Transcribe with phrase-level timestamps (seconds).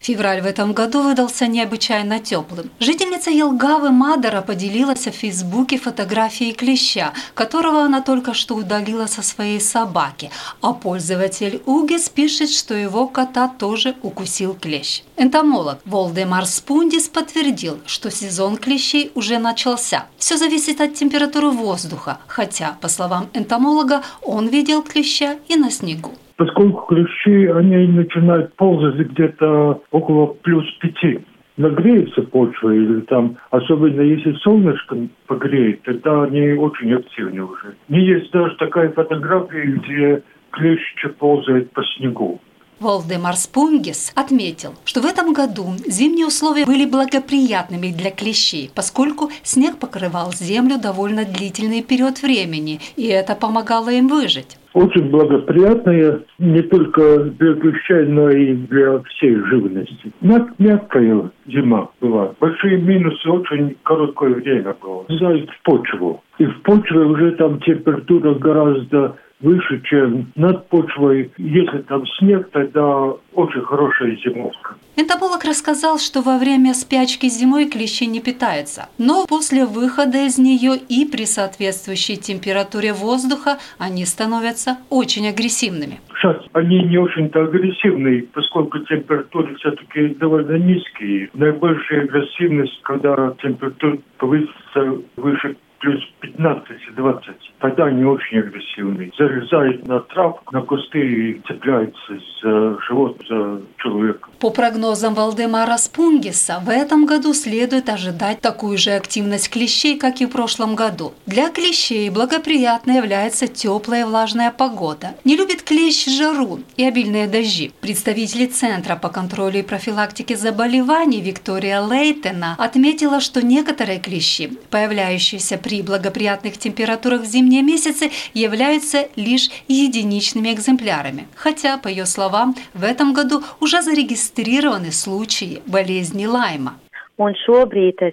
[0.00, 2.70] Февраль в этом году выдался необычайно теплым.
[2.80, 9.60] Жительница Елгавы Мадара поделилась в Фейсбуке фотографией клеща, которого она только что удалила со своей
[9.60, 10.30] собаки,
[10.62, 15.02] а пользователь Угес пишет, что его кота тоже укусил клещ.
[15.18, 20.06] Энтомолог Волдемар Спундис подтвердил, что сезон клещей уже начался.
[20.16, 26.12] Все зависит от температуры воздуха, хотя, по словам энтомолога, он видел клеща и на снегу
[26.40, 31.20] поскольку клещи, они начинают ползать где-то около плюс пяти.
[31.58, 37.74] Нагреется почва или там, особенно если солнышко погреет, тогда они очень активны уже.
[37.90, 40.22] Не есть даже такая фотография, где
[40.52, 40.80] клещ
[41.18, 42.40] ползает по снегу.
[42.80, 49.76] Волдемар Спунгис отметил, что в этом году зимние условия были благоприятными для клещей, поскольку снег
[49.76, 54.56] покрывал землю довольно длительный период времени, и это помогало им выжить.
[54.72, 60.12] Очень благоприятная не только для клещей, но и для всей живности.
[60.20, 62.34] Мягкая зима была.
[62.38, 65.04] Большие минусы очень короткое время было.
[65.08, 66.22] Зайд в почву.
[66.38, 71.30] И в почве уже там температура гораздо выше, чем над почвой.
[71.38, 74.76] Если там снег, тогда очень хорошая зимовка.
[74.96, 80.72] Энтомолог рассказал, что во время спячки зимой клещи не питаются, но после выхода из нее
[80.76, 86.00] и при соответствующей температуре воздуха они становятся очень агрессивными.
[86.20, 91.30] Сейчас они не очень-то агрессивные, поскольку температуры все-таки довольно низкие.
[91.32, 97.20] Наибольшая агрессивность, когда температура повысится выше плюс 15-20.
[97.58, 99.10] Тогда они очень агрессивные.
[99.18, 104.28] Залезают на травку, на кусты и цепляются за живот, за человека.
[104.38, 110.26] По прогнозам Валдемара Спунгиса, в этом году следует ожидать такую же активность клещей, как и
[110.26, 111.12] в прошлом году.
[111.26, 115.14] Для клещей благоприятной является теплая влажная погода.
[115.24, 117.72] Не любит клещ жару и обильные дожди.
[117.80, 125.69] Представители Центра по контролю и профилактике заболеваний Виктория Лейтена отметила, что некоторые клещи, появляющиеся при
[125.70, 131.28] при благоприятных температурах в зимние месяцы являются лишь единичными экземплярами.
[131.36, 136.80] Хотя, по ее словам, в этом году уже зарегистрированы случаи болезни Лайма.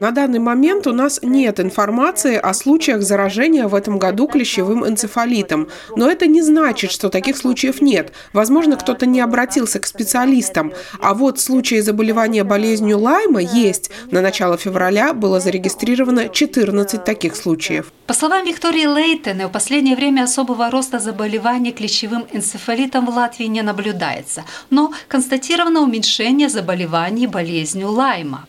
[0.00, 5.68] На данный момент у нас нет информации о случаях заражения в этом году клещевым энцефалитом.
[5.94, 8.12] Но это не значит, что таких случаев нет.
[8.32, 10.72] Возможно, кто-то не обратился к специалистам.
[11.00, 13.92] А вот случаи заболевания болезнью Лайма есть.
[14.10, 17.92] На начало февраля было зарегистрировано 14 таких случаев.
[18.08, 23.62] По словам Виктории Лейтене, в последнее время особого роста заболеваний клещевым энцефалитом в Латвии не
[23.62, 24.44] наблюдается.
[24.70, 28.44] Но констатировано уменьшение заболеваний болезнью Лайма.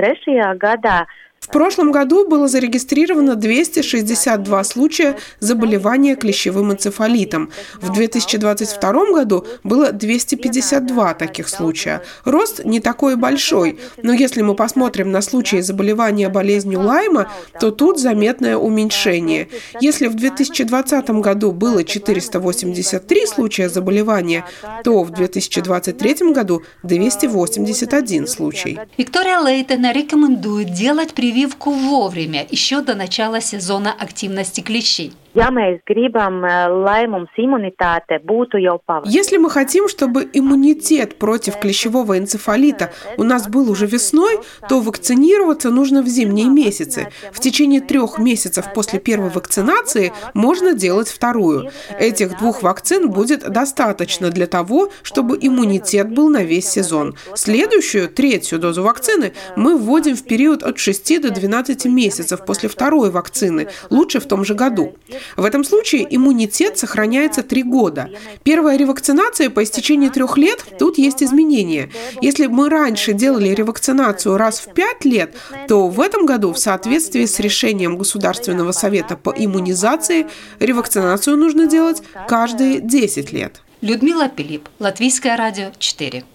[0.00, 0.58] 2003.
[0.58, 7.50] gadā uh, прошлом году было зарегистрировано 262 случая заболевания клещевым энцефалитом.
[7.80, 12.02] В 2022 году было 252 таких случая.
[12.24, 17.98] Рост не такой большой, но если мы посмотрим на случаи заболевания болезнью Лайма, то тут
[17.98, 19.48] заметное уменьшение.
[19.80, 24.44] Если в 2020 году было 483 случая заболевания,
[24.84, 28.78] то в 2023 году 281 случай.
[28.96, 35.12] Виктория Лейтена рекомендует делать прививку прививку вовремя, еще до начала сезона активности клещей.
[35.34, 41.56] Ja mēs gribam, э, lai mums imunitāte būtu jau Если мы хотим, чтобы иммунитет против
[41.60, 47.08] клещевого энцефалита у нас был уже весной, то вакцинироваться нужно в зимние месяцы.
[47.32, 51.70] В течение трех месяцев после первой вакцинации можно делать вторую.
[51.98, 57.14] Этих двух вакцин будет достаточно для того, чтобы иммунитет был на весь сезон.
[57.34, 63.10] Следующую, третью дозу вакцины мы вводим в период от 6 до 12 месяцев после второй
[63.10, 64.96] вакцины, лучше в том же году.
[65.36, 68.10] В этом случае иммунитет сохраняется три года.
[68.42, 71.90] Первая ревакцинация по истечении трех лет, тут есть изменения.
[72.20, 75.34] Если мы раньше делали ревакцинацию раз в пять лет,
[75.68, 80.26] то в этом году в соответствии с решением Государственного совета по иммунизации
[80.58, 83.62] ревакцинацию нужно делать каждые 10 лет.
[83.80, 86.24] Людмила Пилип, Латвийское радио 4.